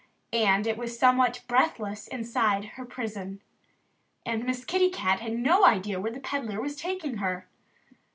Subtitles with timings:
[0.33, 3.39] And it was somewhat breathless inside her prison.
[4.25, 7.47] And Miss Kitty Cat had no idea where the peddler was taking her.